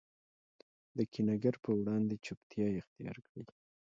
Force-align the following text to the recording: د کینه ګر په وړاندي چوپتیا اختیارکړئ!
د 0.97 0.97
کینه 1.11 1.35
ګر 1.43 1.55
په 1.63 1.69
وړاندي 1.79 2.17
چوپتیا 2.25 2.67
اختیارکړئ! 2.79 3.43